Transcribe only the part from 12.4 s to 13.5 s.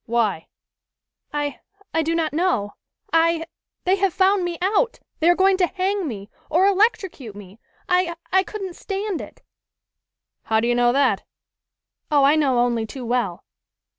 only too well."